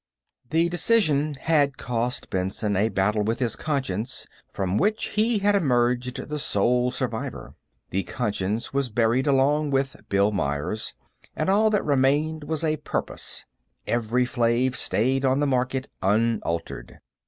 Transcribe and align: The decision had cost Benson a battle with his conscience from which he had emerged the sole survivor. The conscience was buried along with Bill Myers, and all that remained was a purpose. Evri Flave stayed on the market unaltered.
The 0.49 0.67
decision 0.67 1.35
had 1.35 1.77
cost 1.77 2.31
Benson 2.31 2.75
a 2.75 2.89
battle 2.89 3.21
with 3.23 3.37
his 3.37 3.55
conscience 3.55 4.25
from 4.51 4.79
which 4.79 5.09
he 5.09 5.37
had 5.37 5.53
emerged 5.53 6.27
the 6.27 6.39
sole 6.39 6.89
survivor. 6.89 7.53
The 7.91 8.01
conscience 8.01 8.73
was 8.73 8.89
buried 8.89 9.27
along 9.27 9.69
with 9.69 10.01
Bill 10.09 10.31
Myers, 10.31 10.95
and 11.35 11.51
all 11.51 11.69
that 11.69 11.85
remained 11.85 12.45
was 12.45 12.63
a 12.63 12.77
purpose. 12.77 13.45
Evri 13.87 14.25
Flave 14.27 14.75
stayed 14.75 15.23
on 15.23 15.39
the 15.39 15.45
market 15.45 15.87
unaltered. 16.01 16.97